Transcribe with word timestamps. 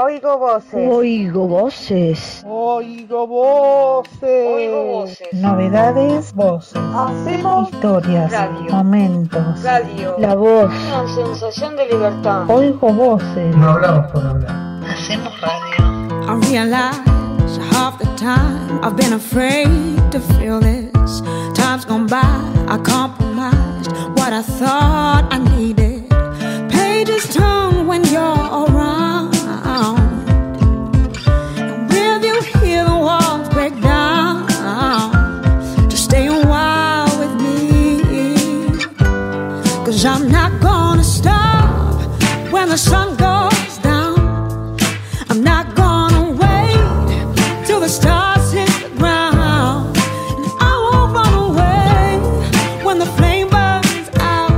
Oigo 0.00 0.38
voces. 0.38 0.74
Oigo 0.74 1.48
voces. 1.48 2.44
Oigo 2.46 3.26
voces. 3.26 4.22
Oigo 4.22 4.84
voces. 4.92 5.28
Novedades, 5.32 6.32
voces. 6.34 6.80
Hacemos 6.94 7.68
Historias, 7.72 8.30
Radio. 8.30 8.70
momentos. 8.70 9.60
Radio. 9.64 10.14
La 10.18 10.36
voz. 10.36 10.70
Una 10.86 11.14
sensación 11.16 11.74
de 11.74 11.86
libertad. 11.88 12.48
Oigo 12.48 12.92
voces. 12.92 13.56
No 13.56 13.70
hablamos 13.70 14.12
por 14.12 14.24
hablar. 14.24 14.84
Hacemos 14.88 15.32
radio. 15.40 16.28
I 16.28 16.46
realize 16.48 17.58
half 17.72 17.98
the 17.98 18.06
time 18.16 18.78
I've 18.84 18.94
been 18.96 19.14
afraid 19.14 19.98
to 20.12 20.20
feel 20.20 20.60
this. 20.60 21.22
Time's 21.54 21.84
gone 21.84 22.06
by, 22.06 22.22
I 22.68 22.78
compromised 22.84 23.90
what 24.16 24.32
I 24.32 24.42
thought 24.42 25.26
I 25.32 25.38
needed. 25.56 25.77
Cause 39.98 40.06
I'm 40.06 40.30
not 40.30 40.60
gonna 40.60 41.02
stop 41.02 41.98
when 42.52 42.68
the 42.68 42.78
sun 42.78 43.16
goes 43.16 43.78
down. 43.78 44.76
I'm 45.28 45.42
not 45.42 45.74
gonna 45.74 46.30
wait 46.42 47.66
till 47.66 47.80
the 47.80 47.88
stars 47.88 48.52
hit 48.52 48.70
the 48.80 48.90
ground. 48.96 49.96
And 49.96 50.46
I 50.60 50.72
won't 50.84 51.14
run 51.16 51.34
away 51.50 52.84
when 52.84 53.00
the 53.00 53.06
flame 53.06 53.48
burns 53.48 54.08
out. 54.20 54.52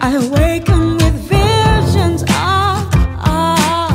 I 0.00 0.16
awaken 0.24 0.96
with 1.02 1.16
visions 1.28 2.22
of, 2.22 2.78
of 3.28 3.92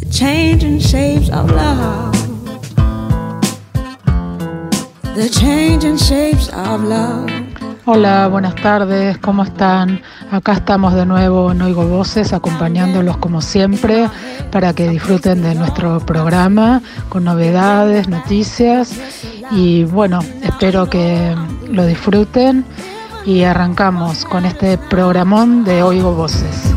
the 0.00 0.06
changing 0.12 0.80
shapes 0.80 1.30
of 1.30 1.50
love. 1.50 2.12
The 5.14 5.30
changing 5.30 5.96
shapes 5.96 6.50
of 6.50 6.84
love. 6.84 7.23
Hola, 7.86 8.28
buenas 8.28 8.54
tardes, 8.54 9.18
¿cómo 9.18 9.42
están? 9.42 10.00
Acá 10.30 10.54
estamos 10.54 10.94
de 10.94 11.04
nuevo 11.04 11.52
en 11.52 11.60
Oigo 11.60 11.86
Voces, 11.86 12.32
acompañándolos 12.32 13.18
como 13.18 13.42
siempre 13.42 14.08
para 14.50 14.72
que 14.72 14.88
disfruten 14.88 15.42
de 15.42 15.54
nuestro 15.54 16.00
programa 16.00 16.80
con 17.10 17.24
novedades, 17.24 18.08
noticias 18.08 18.98
y 19.50 19.84
bueno, 19.84 20.20
espero 20.42 20.88
que 20.88 21.36
lo 21.70 21.84
disfruten 21.84 22.64
y 23.26 23.42
arrancamos 23.42 24.24
con 24.24 24.46
este 24.46 24.78
programón 24.78 25.64
de 25.64 25.82
Oigo 25.82 26.14
Voces. 26.14 26.74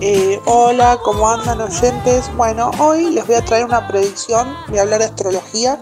Eh, 0.00 0.40
hola, 0.46 0.98
¿cómo 1.04 1.28
andan 1.28 1.60
oyentes? 1.60 2.24
Bueno, 2.36 2.72
hoy 2.80 3.10
les 3.10 3.24
voy 3.26 3.36
a 3.36 3.44
traer 3.44 3.64
una 3.64 3.86
predicción, 3.86 4.56
voy 4.68 4.78
a 4.78 4.82
hablar 4.82 5.00
de 5.00 5.04
astrología, 5.06 5.78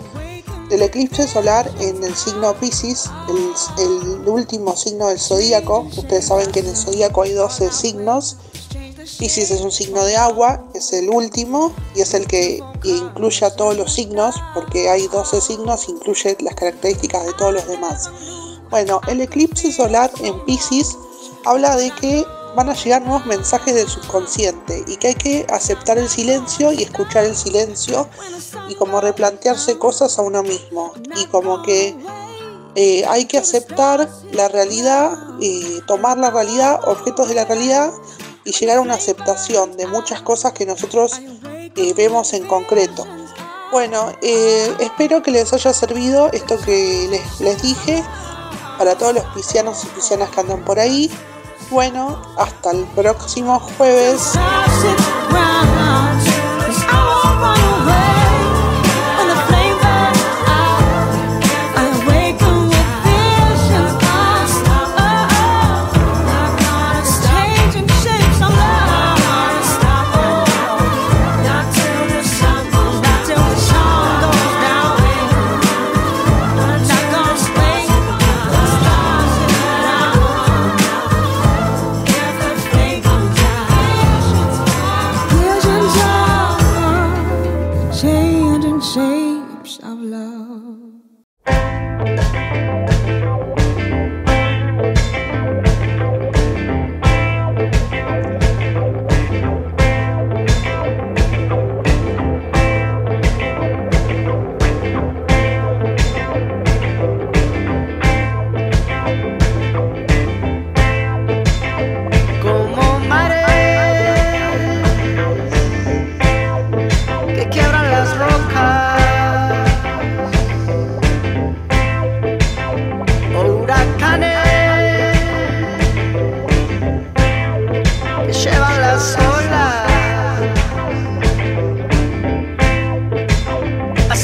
del 0.68 0.82
eclipse 0.82 1.26
solar 1.26 1.70
en 1.80 2.04
el 2.04 2.14
signo 2.14 2.52
Pisces, 2.54 3.10
el, 3.28 3.54
el 3.84 4.28
último 4.28 4.76
signo 4.76 5.08
del 5.08 5.18
zodíaco. 5.18 5.88
Ustedes 5.96 6.26
saben 6.26 6.50
que 6.50 6.60
en 6.60 6.66
el 6.66 6.76
zodíaco 6.76 7.22
hay 7.22 7.32
12 7.32 7.72
signos. 7.72 8.36
Pisces 9.16 9.50
es 9.50 9.60
un 9.60 9.72
signo 9.72 10.04
de 10.04 10.16
agua, 10.16 10.64
es 10.74 10.92
el 10.92 11.08
último 11.08 11.72
y 11.94 12.02
es 12.02 12.14
el 12.14 12.26
que 12.26 12.62
incluye 12.84 13.46
a 13.46 13.54
todos 13.54 13.76
los 13.76 13.92
signos, 13.92 14.34
porque 14.54 14.88
hay 14.88 15.08
12 15.08 15.40
signos, 15.40 15.88
incluye 15.88 16.36
las 16.40 16.54
características 16.54 17.26
de 17.26 17.32
todos 17.34 17.54
los 17.54 17.66
demás. 17.66 18.10
Bueno, 18.70 19.00
el 19.08 19.20
eclipse 19.20 19.72
solar 19.72 20.10
en 20.20 20.44
Pisces 20.44 20.96
habla 21.44 21.76
de 21.76 21.90
que 21.92 22.24
van 22.54 22.68
a 22.68 22.74
llegar 22.74 23.02
nuevos 23.02 23.26
mensajes 23.26 23.74
del 23.74 23.88
subconsciente 23.88 24.84
y 24.86 24.96
que 24.96 25.08
hay 25.08 25.14
que 25.14 25.46
aceptar 25.48 25.98
el 25.98 26.08
silencio 26.08 26.72
y 26.72 26.82
escuchar 26.82 27.24
el 27.24 27.36
silencio 27.36 28.08
y 28.68 28.74
como 28.74 29.00
replantearse 29.00 29.78
cosas 29.78 30.18
a 30.18 30.22
uno 30.22 30.42
mismo 30.42 30.92
y 31.16 31.24
como 31.26 31.62
que 31.62 31.96
eh, 32.74 33.04
hay 33.06 33.24
que 33.26 33.38
aceptar 33.38 34.08
la 34.32 34.48
realidad, 34.48 35.18
eh, 35.40 35.80
tomar 35.86 36.18
la 36.18 36.30
realidad, 36.30 36.80
objetos 36.86 37.28
de 37.28 37.34
la 37.34 37.44
realidad 37.44 37.92
y 38.48 38.52
llegar 38.52 38.78
a 38.78 38.80
una 38.80 38.94
aceptación 38.94 39.76
de 39.76 39.86
muchas 39.86 40.22
cosas 40.22 40.54
que 40.54 40.64
nosotros 40.64 41.20
eh, 41.76 41.92
vemos 41.94 42.32
en 42.32 42.46
concreto. 42.46 43.06
Bueno, 43.70 44.10
eh, 44.22 44.74
espero 44.80 45.22
que 45.22 45.30
les 45.30 45.52
haya 45.52 45.74
servido 45.74 46.30
esto 46.32 46.58
que 46.58 47.06
les, 47.10 47.40
les 47.40 47.60
dije 47.60 48.02
para 48.78 48.96
todos 48.96 49.14
los 49.14 49.24
piscianos 49.34 49.84
y 49.84 49.88
piscianas 49.88 50.30
que 50.30 50.40
andan 50.40 50.64
por 50.64 50.78
ahí. 50.78 51.10
Bueno, 51.70 52.22
hasta 52.38 52.70
el 52.70 52.86
próximo 52.86 53.60
jueves. 53.76 54.32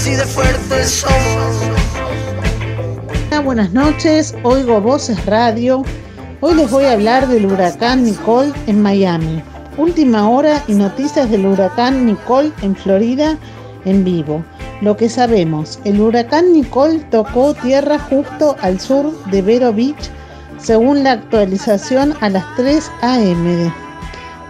Así 0.04 0.16
de 0.16 0.24
Hola, 3.30 3.40
buenas 3.40 3.72
noches, 3.72 4.34
Oigo 4.42 4.78
Voces 4.78 5.24
Radio. 5.24 5.82
Hoy 6.42 6.56
les 6.56 6.70
voy 6.70 6.84
a 6.84 6.92
hablar 6.92 7.26
del 7.26 7.46
huracán 7.46 8.04
Nicole 8.04 8.52
en 8.66 8.82
Miami. 8.82 9.42
Última 9.78 10.28
hora 10.28 10.62
y 10.68 10.74
noticias 10.74 11.30
del 11.30 11.46
huracán 11.46 12.04
Nicole 12.04 12.52
en 12.60 12.76
Florida 12.76 13.38
en 13.86 14.04
vivo. 14.04 14.44
Lo 14.82 14.94
que 14.94 15.08
sabemos, 15.08 15.78
el 15.84 15.98
huracán 15.98 16.52
Nicole 16.52 17.00
tocó 17.10 17.54
tierra 17.54 17.98
justo 17.98 18.56
al 18.60 18.78
sur 18.78 19.10
de 19.30 19.40
Vero 19.40 19.72
Beach, 19.72 20.10
según 20.58 21.02
la 21.02 21.12
actualización 21.12 22.14
a 22.20 22.28
las 22.28 22.44
3 22.56 22.90
a.m. 23.00 23.72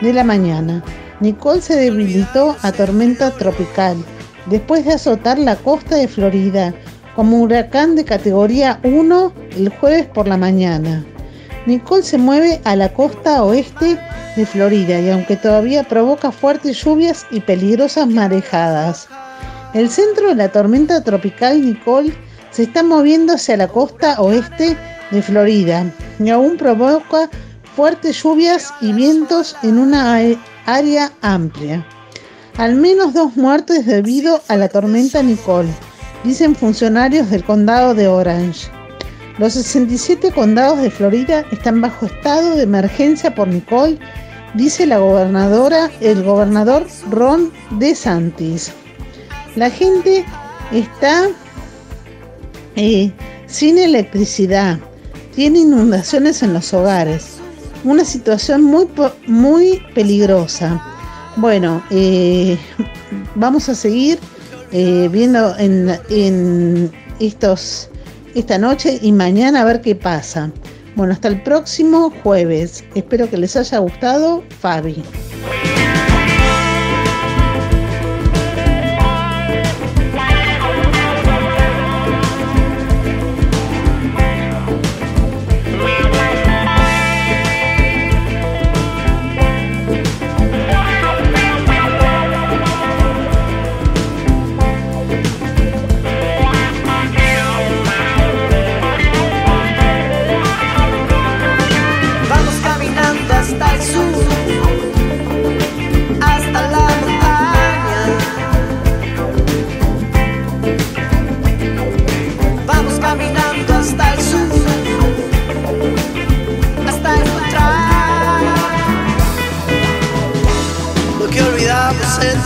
de 0.01 0.13
la 0.13 0.25
mañana. 0.25 0.83
Nicole 1.21 1.63
se 1.63 1.77
debilitó 1.77 2.57
a 2.63 2.73
tormenta 2.73 3.31
tropical 3.31 3.97
después 4.47 4.85
de 4.85 4.93
azotar 4.93 5.39
la 5.39 5.57
costa 5.57 5.97
de 5.97 6.09
Florida 6.09 6.75
como 7.15 7.41
huracán 7.41 7.95
de 7.97 8.05
categoría 8.05 8.81
1 8.83 9.33
el 9.57 9.69
jueves 9.69 10.07
por 10.07 10.27
la 10.27 10.37
mañana. 10.37 11.05
Nicole 11.67 12.03
se 12.03 12.19
mueve 12.19 12.61
a 12.65 12.77
la 12.77 12.93
costa 12.93 13.43
oeste 13.43 13.99
de 14.37 14.47
Florida 14.47 15.01
y 15.01 15.11
aunque 15.11 15.37
todavía 15.37 15.85
provoca 15.85 16.31
fuertes 16.31 16.85
lluvias 16.85 17.27
y 17.31 17.41
peligrosas 17.41 18.07
marejadas. 18.07 19.09
El 19.73 19.89
centro 19.89 20.29
de 20.29 20.35
la 20.35 20.51
tormenta 20.51 21.03
tropical 21.03 21.63
Nicole 21.63 22.13
se 22.51 22.65
está 22.65 22.83
moviendo 22.83 23.35
hacia 23.35 23.57
la 23.57 23.69
costa 23.69 24.21
oeste 24.21 24.77
de 25.11 25.23
Florida 25.23 25.85
y 26.19 26.31
aún 26.31 26.57
provoca 26.57 27.31
fuertes 27.75 28.23
lluvias 28.23 28.73
y 28.81 28.93
vientos 28.93 29.57
en 29.63 29.79
una 29.79 30.19
área 30.67 31.13
amplia. 31.23 31.85
Al 32.57 32.77
menos 32.77 33.15
dos 33.15 33.37
muertes 33.37 33.85
debido 33.85 34.41
a 34.47 34.57
la 34.57 34.69
tormenta 34.69 35.23
Nicole, 35.25 35.69
dicen 36.23 36.55
funcionarios 36.55 37.29
del 37.29 37.43
condado 37.43 37.95
de 37.95 38.07
Orange. 38.07 38.69
Los 39.39 39.55
67 39.55 40.31
condados 40.31 40.81
de 40.81 40.91
Florida 40.91 41.45
están 41.51 41.81
bajo 41.81 42.07
estado 42.07 42.55
de 42.55 42.63
emergencia 42.63 43.35
por 43.35 43.49
Nicole, 43.49 43.99
dice 44.55 44.87
la 44.87 44.99
gobernadora, 44.99 45.91
el 46.01 46.23
gobernador 46.23 46.87
Ron 47.11 47.53
DeSantis. 47.73 48.71
La 49.57 49.69
gente 49.69 50.25
está 50.71 51.29
eh, 52.77 53.11
sin 53.47 53.79
electricidad, 53.79 54.79
tiene 55.35 55.59
inundaciones 55.59 56.45
en 56.45 56.53
los 56.53 56.73
hogares, 56.73 57.39
una 57.83 58.05
situación 58.05 58.63
muy, 58.63 58.87
muy 59.27 59.83
peligrosa. 59.93 60.94
Bueno, 61.37 61.83
eh, 61.91 62.57
vamos 63.35 63.69
a 63.69 63.75
seguir 63.75 64.19
eh, 64.73 65.09
viendo 65.11 65.57
en, 65.59 66.91
estos, 67.19 67.89
esta 68.35 68.59
noche 68.59 68.99
y 69.03 69.13
mañana 69.13 69.63
a 69.63 69.65
ver 69.65 69.81
qué 69.81 69.95
pasa. 69.95 70.51
Bueno, 70.95 71.13
hasta 71.13 71.29
el 71.29 71.43
próximo 71.43 72.13
jueves. 72.23 72.85
Espero 72.95 73.29
que 73.29 73.37
les 73.37 73.57
haya 73.57 73.79
gustado, 73.79 74.45
Fabi. 74.61 75.03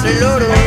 La 0.08 0.14
idea 0.14 0.57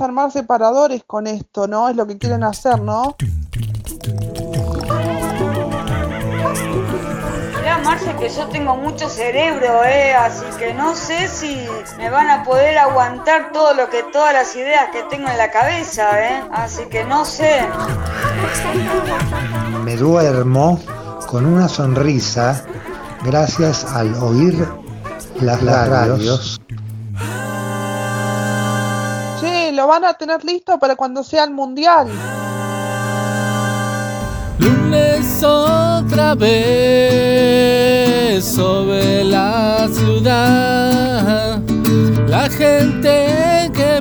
armar 0.00 0.30
separadores 0.30 1.02
con 1.04 1.26
esto, 1.26 1.66
¿no? 1.66 1.88
Es 1.88 1.96
lo 1.96 2.06
que 2.06 2.18
quieren 2.18 2.44
hacer, 2.44 2.80
¿no? 2.80 3.16
Mira, 7.56 7.78
Marce, 7.84 8.14
que 8.16 8.28
yo 8.28 8.46
tengo 8.48 8.76
mucho 8.76 9.08
cerebro, 9.08 9.84
¿eh? 9.84 10.14
Así 10.14 10.44
que 10.58 10.74
no 10.74 10.94
sé 10.94 11.28
si 11.28 11.66
me 11.98 12.10
van 12.10 12.30
a 12.30 12.44
poder 12.44 12.78
aguantar 12.78 13.52
todo 13.52 13.74
lo 13.74 13.88
que, 13.90 14.02
todas 14.12 14.32
las 14.32 14.54
ideas 14.56 14.90
que 14.92 15.02
tengo 15.04 15.28
en 15.28 15.38
la 15.38 15.50
cabeza, 15.50 16.26
¿eh? 16.26 16.42
Así 16.52 16.84
que 16.86 17.04
no 17.04 17.24
sé. 17.24 17.60
Me 19.84 19.96
duermo 19.96 20.80
con 21.26 21.46
una 21.46 21.68
sonrisa 21.68 22.64
gracias 23.24 23.84
al 23.84 24.14
oír 24.16 24.66
las, 25.40 25.62
radios 25.62 26.61
lo 29.82 29.88
van 29.88 30.04
a 30.04 30.14
tener 30.14 30.44
listo 30.44 30.78
para 30.78 30.94
cuando 30.94 31.24
sea 31.24 31.42
el 31.42 31.50
mundial. 31.50 32.06
Lunes 34.60 35.42
otra 35.42 36.36
vez 36.36 36.54
sobre 38.44 39.24
la 39.24 39.88
ciudad. 39.92 41.60
La 42.28 42.48
gente 42.48 43.72
que 43.74 44.00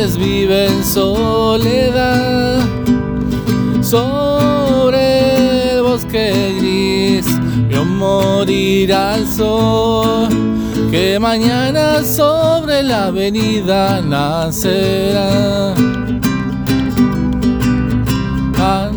ves 0.00 0.16
vive 0.16 0.68
en 0.68 0.82
soledad. 0.82 2.60
Sobre 3.82 5.02
el 5.74 5.82
bosque 5.82 6.54
gris 6.58 7.26
vio 7.68 7.84
morir 7.84 8.94
al 8.94 9.26
sol 9.26 10.51
que 10.92 11.18
mañana 11.18 12.04
sobre 12.04 12.82
la 12.82 13.06
avenida 13.06 14.02
nacerá. 14.02 15.74
Ah, 18.58 18.90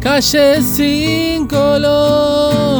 Calles 0.00 0.64
sin 0.64 1.46
color, 1.46 2.74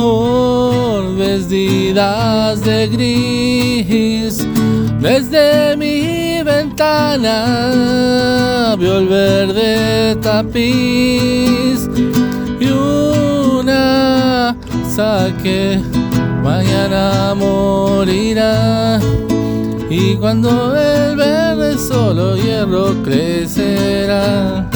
vestidas 1.17 2.61
de 2.65 2.89
gris, 2.89 4.45
desde 5.01 5.77
mi 5.77 5.84
ventana 6.75 8.75
vio 8.77 8.99
el 8.99 9.07
verde 9.07 10.17
tapiz 10.21 11.89
y 12.61 12.67
una 12.67 14.57
saque 14.89 15.81
mañana 16.43 17.33
morirá. 17.37 18.99
Y 19.89 20.17
cuando 20.17 20.75
el 20.77 21.17
verde 21.17 21.79
solo 21.79 22.37
hierro 22.37 23.01
crecerá. 23.05 24.69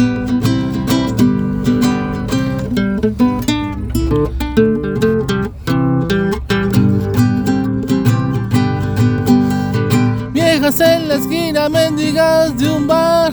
En 10.68 11.08
la 11.08 11.14
esquina, 11.14 11.70
mendigas 11.70 12.54
de 12.58 12.70
un 12.70 12.86
bar. 12.86 13.32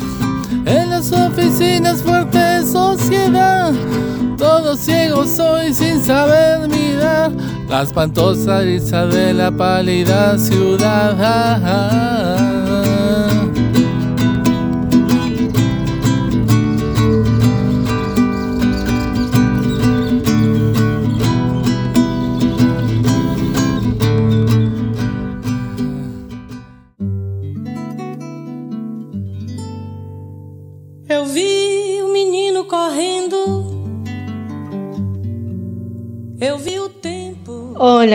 En 0.65 0.89
las 0.89 1.11
oficinas 1.11 2.01
fuerte 2.01 2.65
sociedad. 2.65 3.73
Todos 4.37 4.79
ciegos 4.79 5.31
soy 5.31 5.73
sin 5.73 6.01
saber 6.01 6.69
mirar. 6.69 7.33
La 7.67 7.81
espantosa 7.81 8.61
risa 8.61 9.05
de 9.07 9.33
la 9.33 9.51
pálida 9.51 10.39
ciudad. 10.39 11.17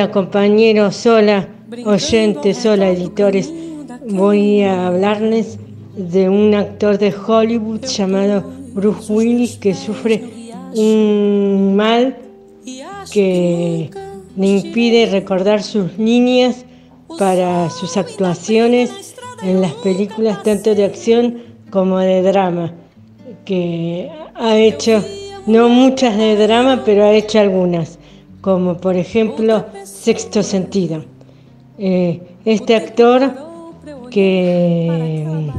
Hola 0.00 0.12
compañeros, 0.12 1.04
hola 1.04 1.46
oyentes, 1.84 2.64
hola 2.64 2.88
editores. 2.88 3.52
Voy 4.08 4.62
a 4.62 4.86
hablarles 4.86 5.58
de 5.94 6.26
un 6.30 6.54
actor 6.54 6.96
de 6.96 7.12
Hollywood 7.14 7.84
llamado 7.84 8.42
Bruce 8.72 9.12
Willis 9.12 9.58
que 9.58 9.74
sufre 9.74 10.24
un 10.74 11.76
mal 11.76 12.16
que 13.12 13.90
le 14.38 14.46
impide 14.46 15.04
recordar 15.04 15.62
sus 15.62 15.98
líneas 15.98 16.64
para 17.18 17.68
sus 17.68 17.98
actuaciones 17.98 19.14
en 19.42 19.60
las 19.60 19.74
películas 19.74 20.42
tanto 20.42 20.74
de 20.74 20.86
acción 20.86 21.42
como 21.68 21.98
de 21.98 22.22
drama, 22.22 22.72
que 23.44 24.10
ha 24.34 24.56
hecho, 24.56 25.04
no 25.46 25.68
muchas 25.68 26.16
de 26.16 26.36
drama, 26.36 26.84
pero 26.86 27.04
ha 27.04 27.12
hecho 27.12 27.38
algunas, 27.38 27.98
como 28.40 28.76
por 28.76 28.96
ejemplo 28.96 29.66
Sexto 29.84 30.42
Sentido. 30.42 31.04
Eh, 31.78 32.20
este 32.44 32.76
actor 32.76 33.32
que, 34.10 35.50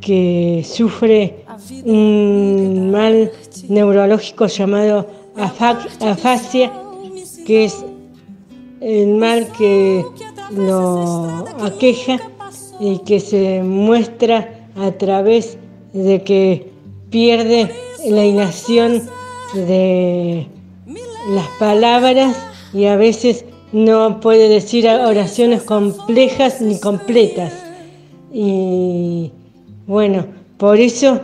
que 0.00 0.64
sufre 0.66 1.44
un 1.84 2.90
mal 2.90 3.30
neurológico 3.68 4.46
llamado 4.46 5.06
afasia, 6.00 6.72
que 7.46 7.64
es 7.64 7.84
el 8.80 9.14
mal 9.14 9.48
que 9.56 10.04
lo 10.50 11.44
aqueja 11.62 12.18
y 12.78 12.98
que 13.00 13.20
se 13.20 13.62
muestra 13.62 14.68
a 14.76 14.92
través 14.92 15.56
de 15.92 16.22
que 16.22 16.70
pierde 17.10 17.70
la 18.04 18.24
inacción 18.24 19.02
de 19.54 20.46
las 21.28 21.48
palabras 21.58 22.36
y 22.72 22.86
a 22.86 22.96
veces 22.96 23.44
no 23.72 24.20
puede 24.20 24.48
decir 24.48 24.88
oraciones 24.88 25.62
complejas 25.62 26.60
ni 26.60 26.78
completas. 26.78 27.52
Y 28.32 29.32
bueno, 29.86 30.26
por 30.58 30.78
eso 30.78 31.20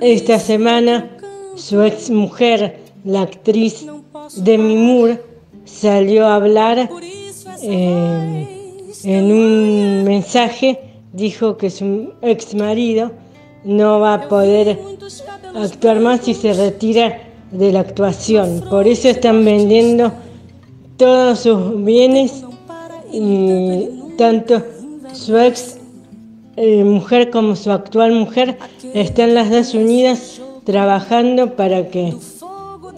esta 0.00 0.38
semana 0.38 1.16
su 1.56 1.82
ex 1.82 2.10
mujer, 2.10 2.78
la 3.04 3.22
actriz 3.22 3.86
Demi 4.36 4.76
Moore, 4.76 5.22
salió 5.64 6.26
a 6.26 6.36
hablar 6.36 6.90
eh, 7.62 8.82
en 9.04 9.24
un 9.32 10.04
mensaje, 10.04 10.80
dijo 11.12 11.56
que 11.56 11.70
su 11.70 12.12
ex 12.22 12.54
marido 12.54 13.12
no 13.64 14.00
va 14.00 14.14
a 14.14 14.28
poder 14.28 14.78
actuar 15.54 16.00
más 16.00 16.20
si 16.20 16.34
se 16.34 16.52
retira 16.52 17.25
de 17.50 17.72
la 17.72 17.80
actuación. 17.80 18.64
Por 18.68 18.86
eso 18.86 19.08
están 19.08 19.44
vendiendo 19.44 20.12
todos 20.96 21.40
sus 21.40 21.84
bienes 21.84 22.44
y 23.12 23.88
tanto 24.18 24.62
su 25.12 25.36
ex 25.38 25.78
eh, 26.56 26.84
mujer 26.84 27.30
como 27.30 27.54
su 27.54 27.70
actual 27.70 28.12
mujer 28.12 28.58
están 28.94 29.34
las 29.34 29.50
dos 29.50 29.74
unidas 29.74 30.40
trabajando 30.64 31.54
para 31.54 31.88
que 31.88 32.14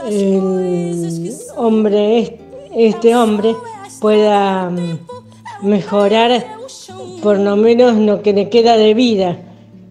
el 0.08 1.34
hombre, 1.56 2.38
este 2.74 3.16
hombre, 3.16 3.54
pueda 4.00 4.70
mm, 4.70 4.98
mejorar 5.62 6.46
por 7.22 7.38
lo 7.38 7.56
menos 7.56 7.96
lo 7.96 8.22
que 8.22 8.32
le 8.32 8.48
queda 8.48 8.76
de 8.76 8.94
vida, 8.94 9.38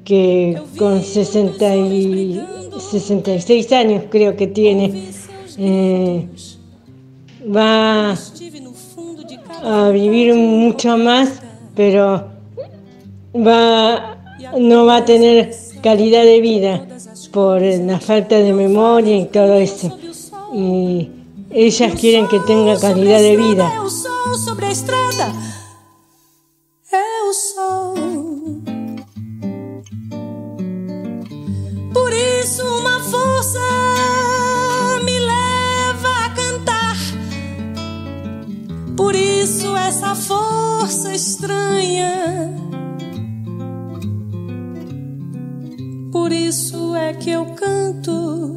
que 0.05 0.61
con 0.77 1.03
60 1.03 1.75
y 1.75 2.41
66 2.79 3.71
años 3.71 4.03
creo 4.09 4.35
que 4.35 4.47
tiene. 4.47 5.11
Eh, 5.57 6.27
va 7.43 8.15
a 9.63 9.89
vivir 9.89 10.35
mucho 10.35 10.97
más, 10.97 11.41
pero 11.75 12.25
va, 13.35 14.17
no 14.59 14.85
va 14.85 14.97
a 14.97 15.05
tener 15.05 15.53
calidad 15.81 16.23
de 16.23 16.41
vida 16.41 16.87
por 17.31 17.61
la 17.61 17.99
falta 17.99 18.37
de 18.37 18.53
memoria 18.53 19.17
y 19.17 19.25
todo 19.25 19.55
eso. 19.55 19.97
Y 20.53 21.09
ellas 21.51 21.93
quieren 21.99 22.27
que 22.27 22.39
tenga 22.41 22.79
calidad 22.79 23.19
de 23.19 23.37
vida. 23.37 23.73
Estranha. 41.17 42.53
Por 46.11 46.31
isso 46.31 46.95
é 46.95 47.13
que 47.15 47.31
eu 47.31 47.45
canto, 47.55 48.55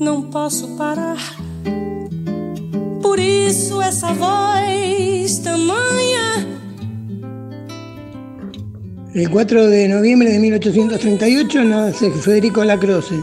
não 0.00 0.22
posso 0.30 0.76
parar. 0.76 1.22
Por 3.00 3.20
isso 3.20 3.80
essa 3.80 4.12
voz 4.12 5.38
tamanha. 5.38 6.28
El 9.14 9.30
4 9.30 9.70
de 9.70 9.88
noviembre 9.88 10.32
de 10.32 10.38
1838 10.38 11.64
nace 11.64 12.10
Federico 12.10 12.64
Lacroze, 12.64 13.22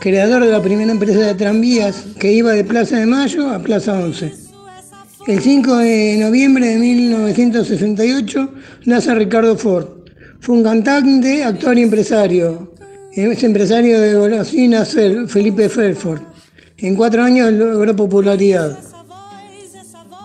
creador 0.00 0.44
de 0.44 0.50
la 0.50 0.62
primera 0.62 0.92
empresa 0.92 1.26
de 1.26 1.34
tranvías 1.34 2.06
que 2.18 2.32
iba 2.32 2.52
de 2.52 2.64
Plaza 2.64 2.96
de 2.96 3.06
Mayo 3.06 3.50
a 3.50 3.58
Plaza 3.58 3.92
11. 3.92 4.43
El 5.26 5.40
5 5.40 5.76
de 5.78 6.18
noviembre 6.18 6.66
de 6.66 6.78
1968 6.78 8.50
nace 8.84 9.14
Ricardo 9.14 9.56
Ford. 9.56 9.86
Fue 10.40 10.56
un 10.56 10.62
cantante, 10.62 11.42
actor 11.42 11.78
y 11.78 11.82
empresario. 11.82 12.74
Es 13.10 13.42
empresario 13.42 14.02
de 14.02 14.14
golosinas 14.16 14.94
Felipe 15.28 15.70
Felford. 15.70 16.20
En 16.76 16.94
cuatro 16.94 17.22
años 17.22 17.50
logró 17.54 17.96
popularidad. 17.96 18.78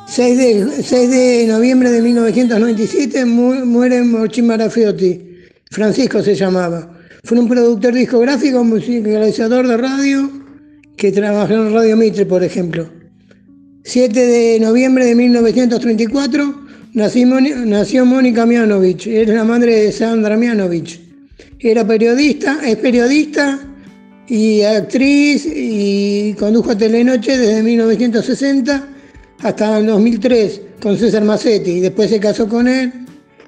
6 0.06 0.38
de, 0.38 0.84
6 0.84 1.10
de 1.10 1.46
noviembre 1.48 1.92
de 1.92 2.02
1997 2.02 3.24
muere 3.24 4.04
Mochi 4.04 4.42
Marafiotti. 4.42 5.46
Francisco 5.72 6.22
se 6.22 6.36
llamaba. 6.36 6.92
Fue 7.24 7.40
un 7.40 7.48
productor 7.48 7.94
discográfico, 7.94 8.66
musicalizador 8.66 9.66
de 9.66 9.78
radio, 9.78 10.30
que 10.98 11.14
trabajó 11.14 11.54
en 11.54 11.74
Radio 11.74 11.96
Mitre, 11.96 12.26
por 12.26 12.44
ejemplo. 12.44 12.99
7 13.90 14.28
de 14.28 14.60
noviembre 14.60 15.04
de 15.04 15.16
1934 15.16 16.68
nació, 16.94 18.06
Mónica 18.06 18.46
Mianovich, 18.46 19.08
es 19.08 19.28
la 19.28 19.44
madre 19.44 19.78
de 19.78 19.92
Sandra 19.92 20.38
Mianovich. 20.38 21.02
Era 21.60 21.88
periodista, 21.88 22.60
es 22.64 22.76
periodista 22.76 23.60
y 24.28 24.62
actriz 24.62 25.44
y 25.48 26.36
condujo 26.38 26.78
Telenoche 26.78 27.36
desde 27.36 27.64
1960 27.64 28.88
hasta 29.40 29.80
el 29.80 29.88
2003 29.88 30.62
con 30.80 30.96
César 30.96 31.24
Massetti. 31.24 31.80
Después 31.80 32.12
se 32.12 32.20
casó 32.20 32.48
con 32.48 32.68
él 32.68 32.94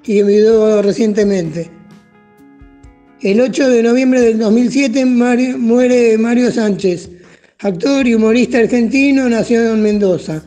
y 0.07 0.17
enviudó 0.21 0.81
recientemente. 0.81 1.69
El 3.21 3.41
8 3.41 3.69
de 3.69 3.83
noviembre 3.83 4.21
del 4.21 4.39
2007 4.39 5.05
muere 5.05 6.17
Mario 6.17 6.51
Sánchez, 6.51 7.11
Actor 7.63 8.07
y 8.07 8.15
humorista 8.15 8.57
argentino, 8.57 9.29
nació 9.29 9.73
en 9.73 9.83
Mendoza. 9.83 10.41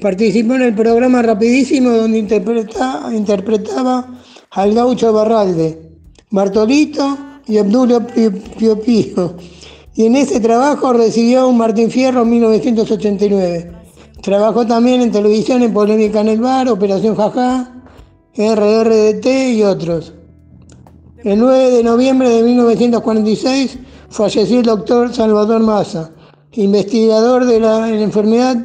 Participó 0.00 0.54
en 0.54 0.62
el 0.62 0.74
programa 0.74 1.20
Rapidísimo 1.20 1.90
donde 1.90 2.16
interpretaba 2.18 4.06
al 4.50 4.72
gaucho 4.72 5.12
Barralde, 5.12 5.78
Bartolito 6.30 7.18
y 7.46 7.58
Abdulio 7.58 8.06
Pio 8.06 8.80
Pio. 8.80 9.36
Y 9.94 10.06
en 10.06 10.16
ese 10.16 10.40
trabajo 10.40 10.94
recibió 10.94 11.48
un 11.48 11.58
Martín 11.58 11.90
Fierro 11.90 12.22
en 12.22 12.30
1989. 12.30 13.72
Trabajó 14.22 14.66
también 14.66 15.02
en 15.02 15.12
televisión 15.12 15.62
en 15.62 15.74
Polémica 15.74 16.22
en 16.22 16.28
el 16.28 16.40
Bar, 16.40 16.70
Operación 16.70 17.14
Jajá, 17.14 17.74
RRDT 18.38 19.26
y 19.52 19.62
otros. 19.64 20.14
El 21.24 21.38
9 21.40 21.72
de 21.72 21.82
noviembre 21.82 22.30
de 22.30 22.42
1946 22.42 23.78
falleció 24.08 24.60
el 24.60 24.64
doctor 24.64 25.12
Salvador 25.12 25.60
Massa, 25.60 26.10
investigador 26.56 27.44
de 27.44 27.60
la, 27.60 27.88
enfermedad 27.88 28.56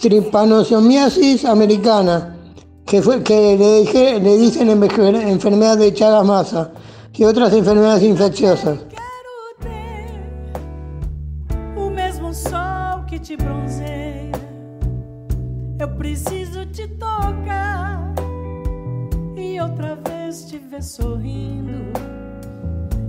tripanosomiasis 0.00 1.44
americana, 1.44 2.36
que, 2.84 3.00
fue, 3.02 3.22
que 3.22 3.56
le, 3.56 4.36
dicen 4.36 4.68
enfermedad 4.70 5.78
de 5.78 5.94
Chagas 5.94 6.26
Massa 6.26 6.72
y 7.12 7.24
otras 7.24 7.52
enfermedades 7.52 8.02
infecciosas. 8.02 8.78
Te 20.48 20.56
ver 20.58 20.82
sorrindo 20.82 21.92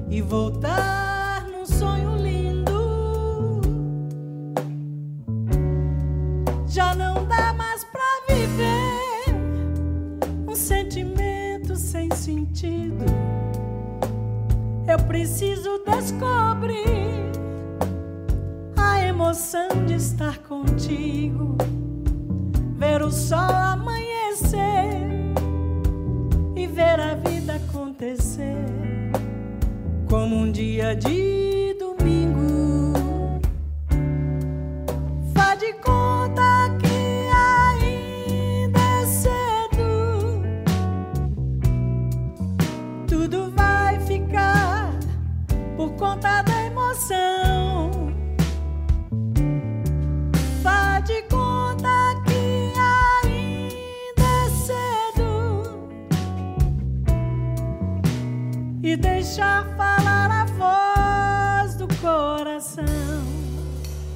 e 0.10 0.22
voltar 0.22 1.13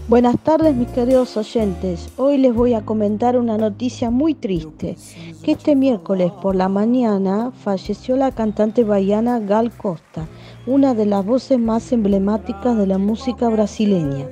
Buenas 0.07 0.39
tardes 0.41 0.73
mis 0.73 0.87
queridos 0.87 1.35
oyentes, 1.35 2.07
hoy 2.15 2.37
les 2.37 2.55
voy 2.55 2.73
a 2.73 2.85
comentar 2.85 3.37
una 3.37 3.57
noticia 3.57 4.09
muy 4.09 4.35
triste, 4.35 4.95
que 5.43 5.51
este 5.51 5.75
miércoles 5.75 6.31
por 6.41 6.55
la 6.55 6.69
mañana 6.69 7.51
falleció 7.51 8.15
la 8.15 8.31
cantante 8.31 8.85
baiana 8.85 9.41
Gal 9.41 9.69
Costa, 9.69 10.25
una 10.65 10.93
de 10.93 11.07
las 11.07 11.25
voces 11.25 11.59
más 11.59 11.91
emblemáticas 11.91 12.77
de 12.77 12.87
la 12.87 12.97
música 12.97 13.49
brasileña. 13.49 14.27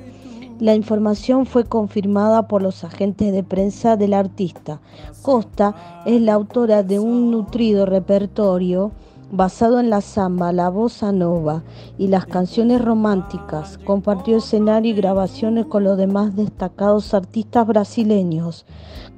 La 0.60 0.74
información 0.74 1.44
fue 1.44 1.64
confirmada 1.64 2.48
por 2.48 2.62
los 2.62 2.82
agentes 2.82 3.30
de 3.30 3.44
prensa 3.44 3.98
del 3.98 4.14
artista. 4.14 4.80
Costa 5.20 6.02
es 6.06 6.22
la 6.22 6.32
autora 6.32 6.84
de 6.84 7.00
un 7.00 7.30
nutrido 7.30 7.84
repertorio 7.84 8.92
basado 9.30 9.80
en 9.80 9.90
la 9.90 10.00
samba, 10.00 10.52
la 10.52 10.68
bossa 10.68 11.12
nova 11.12 11.62
y 11.98 12.08
las 12.08 12.26
canciones 12.26 12.84
románticas. 12.84 13.78
Compartió 13.78 14.38
escenario 14.38 14.92
y 14.92 14.96
grabaciones 14.96 15.66
con 15.66 15.84
los 15.84 15.98
demás 15.98 16.36
destacados 16.36 17.12
artistas 17.14 17.66
brasileños, 17.66 18.66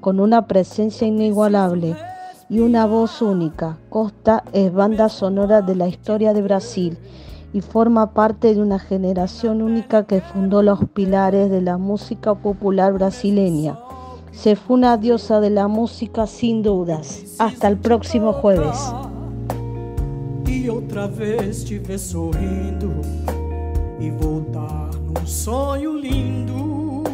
con 0.01 0.21
una 0.21 0.47
presencia 0.47 1.07
inigualable 1.07 1.97
y 2.49 2.61
una 2.61 2.87
voz 2.87 3.21
única. 3.21 3.79
Costa 3.91 4.45
es 4.53 4.73
banda 4.73 5.09
sonora 5.09 5.63
de 5.63 5.75
la 5.75 5.89
historia 5.89 6.33
de 6.33 6.43
Brasil 6.43 6.99
y 7.53 7.61
forma 7.61 8.13
parte 8.13 8.55
de 8.55 8.61
una 8.61 8.79
generación 8.79 9.63
única 9.63 10.05
que 10.05 10.21
fundó 10.21 10.63
los 10.63 10.85
pilares 10.91 11.51
de 11.51 11.61
la 11.61 11.79
música 11.79 12.35
popular 12.35 12.93
brasileña. 12.93 13.79
Se 14.33 14.55
fue 14.55 14.77
una 14.77 14.97
diosa 14.97 15.41
de 15.41 15.51
la 15.51 15.69
música 15.69 16.27
sin 16.27 16.63
dudas. 16.63 17.25
Hasta 17.39 17.69
el 17.69 17.79
próximo 17.79 18.33
jueves. 18.33 18.93
Outra 20.67 21.07
vez 21.07 21.63
te 21.63 21.79
ver 21.79 21.99
sorrindo 21.99 23.01
e 24.01 24.11
voltar 24.11 24.91
num 24.95 25.27
sonho 25.27 25.97
lindo. 25.97 27.05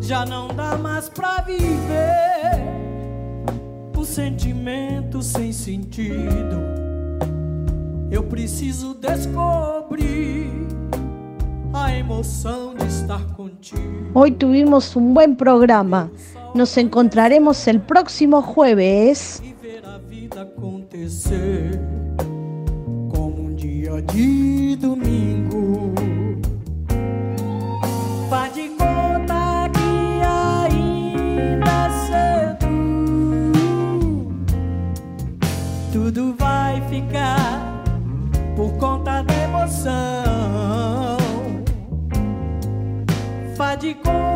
Já 0.00 0.24
não 0.24 0.48
dá 0.48 0.76
mais 0.76 1.08
pra 1.08 1.40
viver 1.40 2.62
um 3.96 4.04
sentimento 4.04 5.22
sem 5.22 5.52
sentido. 5.52 6.60
Eu 8.10 8.22
preciso 8.22 8.94
descobrir 8.94 10.48
a 11.74 11.92
emoção 11.92 12.74
de 12.74 12.86
estar 12.86 13.26
contigo. 13.34 14.10
Hoy 14.14 14.30
tuvimos 14.30 14.94
un 14.96 15.12
buen 15.12 15.34
programa. 15.34 16.10
Nos 16.54 16.78
encontraremos 16.78 17.66
el 17.68 17.80
próximo 17.80 18.40
jueves. 18.40 19.42
Acontecer 20.38 21.80
como 23.08 23.48
um 23.48 23.54
dia 23.54 24.02
de 24.02 24.76
domingo. 24.76 25.94
Faz 28.28 28.54
de 28.54 28.68
conta 28.70 29.70
que 29.72 30.20
ainda 30.22 31.66
é 31.66 32.56
cedo, 32.56 32.66
tudo 35.92 36.34
vai 36.38 36.80
ficar 36.88 37.82
por 38.54 38.72
conta 38.78 39.22
da 39.22 39.34
emoção. 39.44 41.16
Faz 43.56 43.78
de 43.78 43.94
conta 43.94 44.35